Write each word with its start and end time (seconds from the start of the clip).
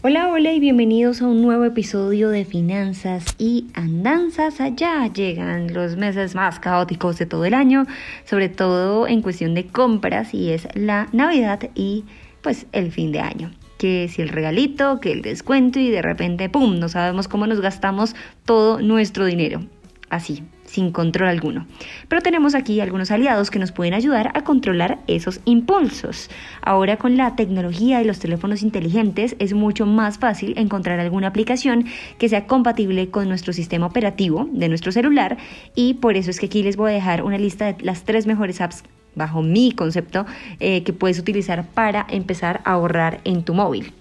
Hola, 0.00 0.28
hola 0.28 0.52
y 0.52 0.60
bienvenidos 0.60 1.22
a 1.22 1.26
un 1.26 1.42
nuevo 1.42 1.64
episodio 1.64 2.28
de 2.28 2.44
Finanzas 2.44 3.34
y 3.36 3.66
Andanzas. 3.74 4.60
Allá 4.60 5.08
llegan 5.08 5.74
los 5.74 5.96
meses 5.96 6.36
más 6.36 6.60
caóticos 6.60 7.18
de 7.18 7.26
todo 7.26 7.44
el 7.44 7.52
año, 7.52 7.84
sobre 8.24 8.48
todo 8.48 9.08
en 9.08 9.22
cuestión 9.22 9.54
de 9.54 9.66
compras 9.66 10.34
y 10.34 10.50
es 10.50 10.68
la 10.74 11.08
Navidad 11.10 11.70
y 11.74 12.04
pues 12.42 12.66
el 12.70 12.92
fin 12.92 13.10
de 13.10 13.18
año. 13.18 13.50
Que 13.76 14.06
si 14.06 14.22
el 14.22 14.28
regalito, 14.28 15.00
que 15.00 15.10
el 15.10 15.20
descuento 15.20 15.80
y 15.80 15.90
de 15.90 16.00
repente, 16.00 16.48
¡pum!, 16.48 16.78
no 16.78 16.88
sabemos 16.88 17.26
cómo 17.26 17.48
nos 17.48 17.60
gastamos 17.60 18.14
todo 18.44 18.80
nuestro 18.80 19.24
dinero. 19.24 19.62
Así, 20.10 20.42
sin 20.64 20.90
control 20.90 21.28
alguno. 21.28 21.66
Pero 22.08 22.22
tenemos 22.22 22.54
aquí 22.54 22.80
algunos 22.80 23.10
aliados 23.10 23.50
que 23.50 23.58
nos 23.58 23.72
pueden 23.72 23.92
ayudar 23.92 24.30
a 24.34 24.42
controlar 24.42 24.98
esos 25.06 25.40
impulsos. 25.44 26.30
Ahora 26.62 26.96
con 26.96 27.16
la 27.16 27.36
tecnología 27.36 28.00
y 28.00 28.06
los 28.06 28.18
teléfonos 28.18 28.62
inteligentes 28.62 29.36
es 29.38 29.52
mucho 29.52 29.84
más 29.84 30.18
fácil 30.18 30.56
encontrar 30.56 30.98
alguna 30.98 31.28
aplicación 31.28 31.84
que 32.18 32.28
sea 32.28 32.46
compatible 32.46 33.10
con 33.10 33.28
nuestro 33.28 33.52
sistema 33.52 33.86
operativo 33.86 34.48
de 34.50 34.68
nuestro 34.68 34.92
celular 34.92 35.36
y 35.74 35.94
por 35.94 36.16
eso 36.16 36.30
es 36.30 36.40
que 36.40 36.46
aquí 36.46 36.62
les 36.62 36.76
voy 36.76 36.92
a 36.92 36.94
dejar 36.94 37.22
una 37.22 37.38
lista 37.38 37.72
de 37.72 37.84
las 37.84 38.04
tres 38.04 38.26
mejores 38.26 38.60
apps 38.60 38.84
bajo 39.14 39.42
mi 39.42 39.72
concepto 39.72 40.24
eh, 40.60 40.84
que 40.84 40.92
puedes 40.92 41.18
utilizar 41.18 41.66
para 41.66 42.06
empezar 42.08 42.62
a 42.64 42.72
ahorrar 42.72 43.20
en 43.24 43.42
tu 43.42 43.52
móvil. 43.52 43.92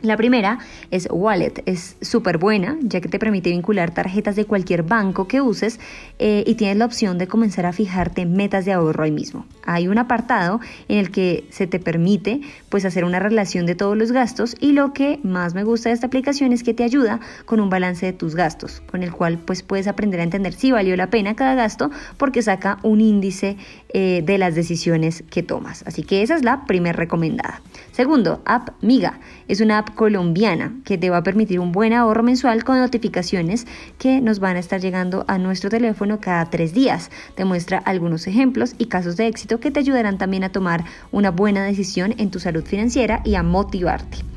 La 0.00 0.16
primera 0.16 0.60
es 0.92 1.08
Wallet, 1.10 1.64
es 1.66 1.96
súper 2.00 2.38
buena 2.38 2.76
ya 2.82 3.00
que 3.00 3.08
te 3.08 3.18
permite 3.18 3.50
vincular 3.50 3.92
tarjetas 3.92 4.36
de 4.36 4.44
cualquier 4.44 4.84
banco 4.84 5.26
que 5.26 5.40
uses 5.40 5.80
eh, 6.20 6.44
y 6.46 6.54
tienes 6.54 6.76
la 6.76 6.84
opción 6.84 7.18
de 7.18 7.26
comenzar 7.26 7.66
a 7.66 7.72
fijarte 7.72 8.24
metas 8.24 8.64
de 8.64 8.72
ahorro 8.72 9.02
ahí 9.02 9.10
mismo. 9.10 9.44
Hay 9.64 9.88
un 9.88 9.98
apartado 9.98 10.60
en 10.86 10.98
el 10.98 11.10
que 11.10 11.48
se 11.50 11.66
te 11.66 11.80
permite 11.80 12.42
pues 12.68 12.84
hacer 12.84 13.04
una 13.04 13.18
relación 13.18 13.66
de 13.66 13.74
todos 13.74 13.96
los 13.96 14.12
gastos 14.12 14.54
y 14.60 14.70
lo 14.70 14.92
que 14.92 15.18
más 15.24 15.54
me 15.54 15.64
gusta 15.64 15.88
de 15.88 15.96
esta 15.96 16.06
aplicación 16.06 16.52
es 16.52 16.62
que 16.62 16.74
te 16.74 16.84
ayuda 16.84 17.18
con 17.44 17.58
un 17.58 17.68
balance 17.68 18.06
de 18.06 18.12
tus 18.12 18.36
gastos, 18.36 18.80
con 18.88 19.02
el 19.02 19.10
cual 19.10 19.38
pues 19.38 19.64
puedes 19.64 19.88
aprender 19.88 20.20
a 20.20 20.22
entender 20.22 20.52
si 20.52 20.70
valió 20.70 20.94
la 20.96 21.10
pena 21.10 21.34
cada 21.34 21.56
gasto 21.56 21.90
porque 22.18 22.42
saca 22.42 22.78
un 22.84 23.00
índice 23.00 23.56
eh, 23.92 24.22
de 24.24 24.38
las 24.38 24.54
decisiones 24.54 25.24
que 25.28 25.42
tomas. 25.42 25.82
Así 25.86 26.04
que 26.04 26.22
esa 26.22 26.36
es 26.36 26.44
la 26.44 26.66
primera 26.66 26.96
recomendada. 26.96 27.62
Segundo, 27.90 28.42
App 28.44 28.70
Miga. 28.80 29.18
Es 29.48 29.60
una 29.60 29.78
app 29.78 29.87
colombiana 29.94 30.74
que 30.84 30.98
te 30.98 31.10
va 31.10 31.18
a 31.18 31.22
permitir 31.22 31.60
un 31.60 31.72
buen 31.72 31.92
ahorro 31.92 32.22
mensual 32.22 32.64
con 32.64 32.78
notificaciones 32.78 33.66
que 33.98 34.20
nos 34.20 34.38
van 34.38 34.56
a 34.56 34.60
estar 34.60 34.80
llegando 34.80 35.24
a 35.28 35.38
nuestro 35.38 35.70
teléfono 35.70 36.20
cada 36.20 36.48
tres 36.50 36.74
días. 36.74 37.10
Te 37.34 37.44
muestra 37.44 37.78
algunos 37.78 38.26
ejemplos 38.26 38.74
y 38.78 38.86
casos 38.86 39.16
de 39.16 39.26
éxito 39.26 39.60
que 39.60 39.70
te 39.70 39.80
ayudarán 39.80 40.18
también 40.18 40.44
a 40.44 40.52
tomar 40.52 40.84
una 41.12 41.30
buena 41.30 41.64
decisión 41.64 42.14
en 42.18 42.30
tu 42.30 42.40
salud 42.40 42.64
financiera 42.64 43.20
y 43.24 43.34
a 43.34 43.42
motivarte. 43.42 44.27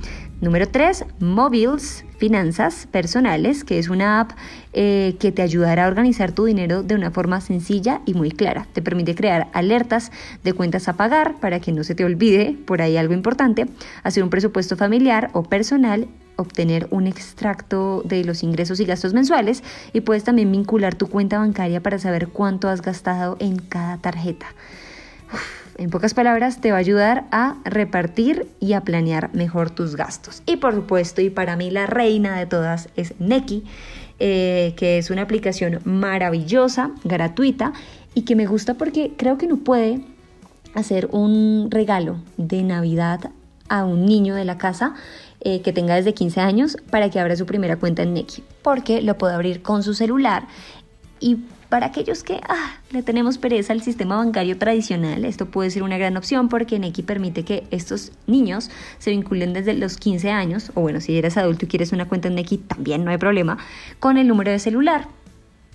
Número 0.41 0.67
3, 0.67 1.05
Mobiles, 1.19 2.03
finanzas 2.17 2.87
personales, 2.91 3.63
que 3.63 3.77
es 3.77 3.89
una 3.89 4.21
app 4.21 4.31
eh, 4.73 5.15
que 5.19 5.31
te 5.31 5.43
ayudará 5.43 5.85
a 5.85 5.87
organizar 5.87 6.31
tu 6.31 6.45
dinero 6.45 6.81
de 6.81 6.95
una 6.95 7.11
forma 7.11 7.39
sencilla 7.41 8.01
y 8.07 8.15
muy 8.15 8.31
clara. 8.31 8.65
Te 8.73 8.81
permite 8.81 9.13
crear 9.13 9.49
alertas 9.53 10.11
de 10.43 10.53
cuentas 10.53 10.87
a 10.87 10.93
pagar 10.93 11.39
para 11.39 11.59
que 11.59 11.71
no 11.71 11.83
se 11.83 11.93
te 11.93 12.03
olvide 12.05 12.57
por 12.65 12.81
ahí 12.81 12.97
algo 12.97 13.13
importante, 13.13 13.67
hacer 14.01 14.23
un 14.23 14.31
presupuesto 14.31 14.75
familiar 14.75 15.29
o 15.33 15.43
personal 15.43 16.07
obtener 16.37 16.87
un 16.89 17.05
extracto 17.05 18.01
de 18.03 18.23
los 18.23 18.41
ingresos 18.41 18.79
y 18.79 18.85
gastos 18.85 19.13
mensuales 19.13 19.63
y 19.93 20.01
puedes 20.01 20.23
también 20.23 20.51
vincular 20.51 20.95
tu 20.95 21.05
cuenta 21.05 21.37
bancaria 21.37 21.83
para 21.83 21.99
saber 21.99 22.29
cuánto 22.29 22.67
has 22.67 22.81
gastado 22.81 23.37
en 23.39 23.59
cada 23.59 23.99
tarjeta 23.99 24.47
en 25.81 25.89
pocas 25.89 26.13
palabras, 26.13 26.61
te 26.61 26.69
va 26.69 26.77
a 26.77 26.79
ayudar 26.79 27.25
a 27.31 27.55
repartir 27.65 28.47
y 28.59 28.73
a 28.73 28.81
planear 28.81 29.33
mejor 29.33 29.71
tus 29.71 29.95
gastos. 29.95 30.43
Y 30.45 30.57
por 30.57 30.75
supuesto, 30.75 31.21
y 31.21 31.31
para 31.31 31.55
mí 31.55 31.71
la 31.71 31.87
reina 31.87 32.37
de 32.37 32.45
todas 32.45 32.89
es 32.95 33.15
Neki, 33.19 33.63
eh, 34.19 34.75
que 34.77 34.99
es 34.99 35.09
una 35.09 35.23
aplicación 35.23 35.79
maravillosa, 35.83 36.91
gratuita, 37.03 37.73
y 38.13 38.21
que 38.21 38.35
me 38.35 38.45
gusta 38.45 38.75
porque 38.75 39.13
creo 39.17 39.39
que 39.39 39.47
no 39.47 39.57
puede 39.57 40.01
hacer 40.75 41.09
un 41.11 41.69
regalo 41.71 42.17
de 42.37 42.61
Navidad 42.61 43.31
a 43.67 43.83
un 43.83 44.05
niño 44.05 44.35
de 44.35 44.45
la 44.45 44.59
casa 44.59 44.93
eh, 45.39 45.61
que 45.61 45.73
tenga 45.73 45.95
desde 45.95 46.13
15 46.13 46.41
años 46.41 46.77
para 46.91 47.09
que 47.09 47.19
abra 47.19 47.35
su 47.35 47.47
primera 47.47 47.77
cuenta 47.77 48.03
en 48.03 48.13
Neki, 48.13 48.43
porque 48.61 49.01
lo 49.01 49.17
puede 49.17 49.33
abrir 49.33 49.63
con 49.63 49.81
su 49.81 49.95
celular 49.95 50.43
y 51.21 51.37
para 51.69 51.85
aquellos 51.85 52.23
que 52.23 52.41
ah, 52.49 52.73
le 52.91 53.01
tenemos 53.01 53.37
pereza 53.37 53.71
al 53.71 53.81
sistema 53.81 54.17
bancario 54.17 54.57
tradicional, 54.57 55.23
esto 55.23 55.45
puede 55.45 55.69
ser 55.69 55.83
una 55.83 55.97
gran 55.97 56.17
opción 56.17 56.49
porque 56.49 56.79
Neki 56.79 57.03
permite 57.03 57.45
que 57.45 57.65
estos 57.71 58.11
niños 58.27 58.69
se 58.99 59.11
vinculen 59.11 59.53
desde 59.53 59.73
los 59.75 59.95
15 59.95 60.31
años, 60.31 60.71
o 60.75 60.81
bueno, 60.81 60.99
si 60.99 61.17
eres 61.17 61.37
adulto 61.37 61.63
y 61.63 61.69
quieres 61.69 61.93
una 61.93 62.09
cuenta 62.09 62.27
en 62.27 62.35
Neki, 62.35 62.57
también 62.57 63.05
no 63.05 63.11
hay 63.11 63.17
problema, 63.17 63.57
con 63.99 64.17
el 64.17 64.27
número 64.27 64.51
de 64.51 64.59
celular. 64.59 65.07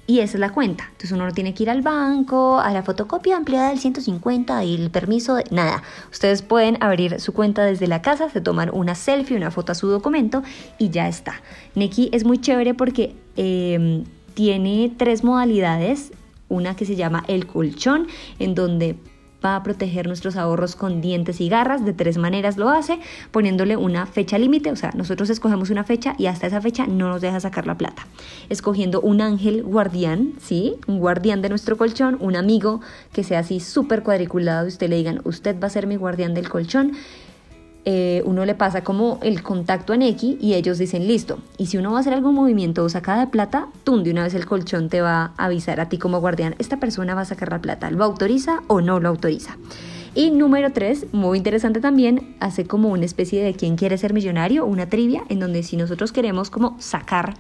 Y 0.08 0.20
esa 0.20 0.36
es 0.36 0.40
la 0.40 0.50
cuenta. 0.50 0.84
Entonces 0.84 1.10
uno 1.10 1.26
no 1.26 1.32
tiene 1.32 1.52
que 1.52 1.64
ir 1.64 1.70
al 1.70 1.82
banco, 1.82 2.60
a 2.60 2.70
la 2.70 2.84
fotocopia 2.84 3.36
ampliada 3.36 3.70
del 3.70 3.80
150 3.80 4.62
y 4.62 4.76
el 4.76 4.90
permiso 4.90 5.34
de 5.34 5.44
nada. 5.50 5.82
Ustedes 6.12 6.42
pueden 6.42 6.80
abrir 6.80 7.18
su 7.20 7.32
cuenta 7.32 7.64
desde 7.64 7.88
la 7.88 8.02
casa, 8.02 8.30
se 8.30 8.40
toman 8.40 8.70
una 8.72 8.94
selfie, 8.94 9.36
una 9.36 9.50
foto 9.50 9.72
a 9.72 9.74
su 9.74 9.88
documento 9.88 10.44
y 10.78 10.90
ya 10.90 11.08
está. 11.08 11.40
Neki 11.74 12.10
es 12.12 12.24
muy 12.24 12.38
chévere 12.38 12.72
porque 12.74 13.16
eh, 13.36 14.04
tiene 14.36 14.92
tres 14.94 15.24
modalidades, 15.24 16.12
una 16.50 16.76
que 16.76 16.84
se 16.84 16.94
llama 16.94 17.24
el 17.26 17.46
colchón, 17.46 18.06
en 18.38 18.54
donde 18.54 18.96
va 19.42 19.56
a 19.56 19.62
proteger 19.62 20.06
nuestros 20.06 20.36
ahorros 20.36 20.76
con 20.76 21.00
dientes 21.00 21.40
y 21.40 21.48
garras, 21.48 21.86
de 21.86 21.94
tres 21.94 22.18
maneras 22.18 22.58
lo 22.58 22.68
hace, 22.68 22.98
poniéndole 23.30 23.78
una 23.78 24.04
fecha 24.04 24.36
límite, 24.36 24.70
o 24.70 24.76
sea, 24.76 24.90
nosotros 24.94 25.30
escogemos 25.30 25.70
una 25.70 25.84
fecha 25.84 26.14
y 26.18 26.26
hasta 26.26 26.48
esa 26.48 26.60
fecha 26.60 26.86
no 26.86 27.08
nos 27.08 27.22
deja 27.22 27.40
sacar 27.40 27.66
la 27.66 27.78
plata. 27.78 28.06
Escogiendo 28.50 29.00
un 29.00 29.22
ángel 29.22 29.62
guardián, 29.62 30.34
¿sí? 30.38 30.74
Un 30.86 30.98
guardián 30.98 31.40
de 31.40 31.48
nuestro 31.48 31.78
colchón, 31.78 32.18
un 32.20 32.36
amigo 32.36 32.82
que 33.14 33.24
sea 33.24 33.38
así 33.38 33.58
súper 33.58 34.02
cuadriculado 34.02 34.66
y 34.66 34.68
usted 34.68 34.90
le 34.90 34.96
digan, 34.96 35.22
usted 35.24 35.56
va 35.58 35.68
a 35.68 35.70
ser 35.70 35.86
mi 35.86 35.96
guardián 35.96 36.34
del 36.34 36.50
colchón 36.50 36.92
eh, 37.88 38.20
uno 38.26 38.44
le 38.44 38.56
pasa 38.56 38.82
como 38.82 39.20
el 39.22 39.44
contacto 39.44 39.94
en 39.94 40.02
X 40.02 40.36
y 40.40 40.54
ellos 40.54 40.76
dicen 40.76 41.06
listo. 41.06 41.38
Y 41.56 41.66
si 41.66 41.78
uno 41.78 41.92
va 41.92 41.98
a 41.98 42.00
hacer 42.00 42.14
algún 42.14 42.34
movimiento 42.34 42.82
o 42.82 42.88
sacada 42.88 43.20
de 43.20 43.26
plata, 43.28 43.68
tum, 43.84 44.02
de 44.02 44.10
una 44.10 44.24
vez 44.24 44.34
el 44.34 44.44
colchón 44.44 44.88
te 44.88 45.00
va 45.00 45.32
a 45.36 45.44
avisar 45.44 45.78
a 45.78 45.88
ti 45.88 45.96
como 45.96 46.18
guardián, 46.18 46.56
esta 46.58 46.78
persona 46.78 47.14
va 47.14 47.20
a 47.20 47.26
sacar 47.26 47.50
la 47.50 47.60
plata, 47.60 47.92
¿lo 47.92 48.02
autoriza 48.02 48.62
o 48.66 48.80
no 48.80 48.98
lo 48.98 49.08
autoriza? 49.08 49.56
Y 50.16 50.30
número 50.30 50.72
tres, 50.72 51.06
muy 51.12 51.38
interesante 51.38 51.80
también, 51.80 52.34
hace 52.40 52.66
como 52.66 52.88
una 52.88 53.04
especie 53.04 53.44
de 53.44 53.54
quién 53.54 53.76
quiere 53.76 53.98
ser 53.98 54.14
millonario, 54.14 54.66
una 54.66 54.88
trivia, 54.88 55.22
en 55.28 55.38
donde 55.38 55.62
si 55.62 55.76
nosotros 55.76 56.10
queremos 56.10 56.50
como 56.50 56.74
sacar 56.80 57.34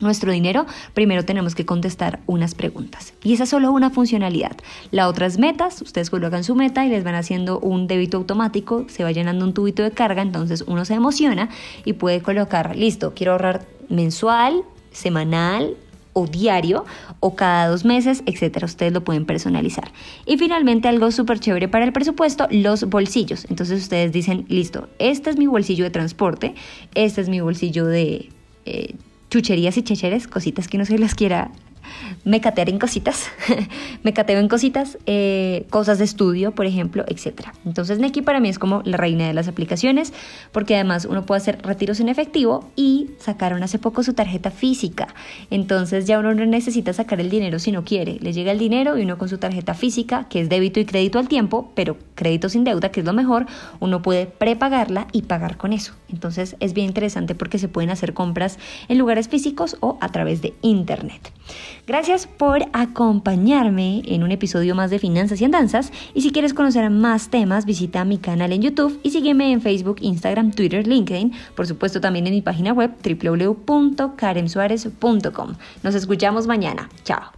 nuestro 0.00 0.32
dinero, 0.32 0.66
primero 0.94 1.24
tenemos 1.24 1.54
que 1.54 1.66
contestar 1.66 2.20
unas 2.26 2.54
preguntas. 2.54 3.14
Y 3.22 3.34
esa 3.34 3.44
es 3.44 3.50
solo 3.50 3.72
una 3.72 3.90
funcionalidad. 3.90 4.56
La 4.90 5.08
otra 5.08 5.26
es 5.26 5.38
metas. 5.38 5.82
Ustedes 5.82 6.10
colocan 6.10 6.44
su 6.44 6.54
meta 6.54 6.84
y 6.86 6.88
les 6.88 7.04
van 7.04 7.14
haciendo 7.14 7.58
un 7.58 7.86
débito 7.86 8.16
automático, 8.16 8.86
se 8.88 9.04
va 9.04 9.12
llenando 9.12 9.44
un 9.44 9.54
tubito 9.54 9.82
de 9.82 9.90
carga, 9.90 10.22
entonces 10.22 10.64
uno 10.66 10.84
se 10.84 10.94
emociona 10.94 11.48
y 11.84 11.94
puede 11.94 12.22
colocar, 12.22 12.76
listo, 12.76 13.12
quiero 13.14 13.32
ahorrar 13.32 13.66
mensual, 13.88 14.62
semanal, 14.92 15.76
o 16.18 16.26
diario 16.26 16.84
o 17.20 17.36
cada 17.36 17.68
dos 17.68 17.84
meses, 17.84 18.22
etcétera. 18.26 18.66
Ustedes 18.66 18.92
lo 18.92 19.04
pueden 19.04 19.24
personalizar. 19.24 19.90
Y 20.26 20.36
finalmente 20.36 20.88
algo 20.88 21.10
súper 21.12 21.38
chévere 21.38 21.68
para 21.68 21.84
el 21.84 21.92
presupuesto, 21.92 22.46
los 22.50 22.84
bolsillos. 22.84 23.46
Entonces 23.48 23.82
ustedes 23.82 24.12
dicen, 24.12 24.44
listo, 24.48 24.88
este 24.98 25.30
es 25.30 25.36
mi 25.36 25.46
bolsillo 25.46 25.84
de 25.84 25.90
transporte, 25.90 26.54
este 26.94 27.20
es 27.20 27.28
mi 27.28 27.40
bolsillo 27.40 27.86
de 27.86 28.30
eh, 28.66 28.94
chucherías 29.30 29.76
y 29.76 29.82
checheres, 29.82 30.26
cositas 30.26 30.68
que 30.68 30.78
no 30.78 30.84
se 30.84 30.98
las 30.98 31.14
quiera 31.14 31.50
me 32.24 32.40
catear 32.40 32.68
en 32.68 32.78
cositas, 32.78 33.28
me 34.02 34.12
cateo 34.12 34.38
en 34.38 34.48
cositas, 34.48 34.98
eh, 35.06 35.66
cosas 35.70 35.98
de 35.98 36.04
estudio, 36.04 36.52
por 36.52 36.66
ejemplo, 36.66 37.04
etc. 37.08 37.48
Entonces 37.64 37.98
Neki 37.98 38.22
para 38.22 38.40
mí 38.40 38.48
es 38.48 38.58
como 38.58 38.82
la 38.84 38.96
reina 38.96 39.26
de 39.26 39.34
las 39.34 39.48
aplicaciones, 39.48 40.12
porque 40.52 40.74
además 40.74 41.06
uno 41.08 41.24
puede 41.26 41.40
hacer 41.40 41.58
retiros 41.62 42.00
en 42.00 42.08
efectivo 42.08 42.70
y 42.76 43.10
sacaron 43.18 43.62
hace 43.62 43.78
poco 43.78 44.02
su 44.02 44.14
tarjeta 44.14 44.50
física. 44.50 45.08
Entonces 45.50 46.06
ya 46.06 46.18
uno 46.18 46.34
no 46.34 46.46
necesita 46.46 46.92
sacar 46.92 47.20
el 47.20 47.30
dinero 47.30 47.58
si 47.58 47.72
no 47.72 47.84
quiere. 47.84 48.18
Le 48.20 48.32
llega 48.32 48.52
el 48.52 48.58
dinero 48.58 48.98
y 48.98 49.02
uno 49.02 49.18
con 49.18 49.28
su 49.28 49.38
tarjeta 49.38 49.74
física, 49.74 50.26
que 50.28 50.40
es 50.40 50.48
débito 50.48 50.80
y 50.80 50.84
crédito 50.84 51.18
al 51.18 51.28
tiempo, 51.28 51.72
pero 51.74 51.96
crédito 52.18 52.50
sin 52.50 52.64
deuda, 52.64 52.90
que 52.90 53.00
es 53.00 53.06
lo 53.06 53.14
mejor, 53.14 53.46
uno 53.80 54.02
puede 54.02 54.26
prepagarla 54.26 55.06
y 55.12 55.22
pagar 55.22 55.56
con 55.56 55.72
eso. 55.72 55.94
Entonces 56.10 56.56
es 56.60 56.74
bien 56.74 56.88
interesante 56.88 57.34
porque 57.34 57.58
se 57.58 57.68
pueden 57.68 57.88
hacer 57.90 58.12
compras 58.12 58.58
en 58.88 58.98
lugares 58.98 59.28
físicos 59.28 59.78
o 59.80 59.96
a 60.00 60.10
través 60.10 60.42
de 60.42 60.52
internet. 60.60 61.32
Gracias 61.86 62.26
por 62.26 62.66
acompañarme 62.72 64.02
en 64.04 64.24
un 64.24 64.32
episodio 64.32 64.74
más 64.74 64.90
de 64.90 64.98
Finanzas 64.98 65.40
y 65.40 65.44
Andanzas 65.44 65.92
y 66.12 66.22
si 66.22 66.32
quieres 66.32 66.52
conocer 66.52 66.90
más 66.90 67.30
temas 67.30 67.64
visita 67.64 68.04
mi 68.04 68.18
canal 68.18 68.52
en 68.52 68.62
YouTube 68.62 68.98
y 69.02 69.10
sígueme 69.10 69.52
en 69.52 69.62
Facebook, 69.62 69.98
Instagram, 70.00 70.50
Twitter, 70.50 70.84
LinkedIn, 70.86 71.32
por 71.54 71.66
supuesto 71.66 72.00
también 72.00 72.26
en 72.26 72.34
mi 72.34 72.42
página 72.42 72.72
web 72.72 72.90
www.karensuarez.com. 73.02 75.54
Nos 75.82 75.94
escuchamos 75.94 76.46
mañana. 76.46 76.88
Chao. 77.04 77.37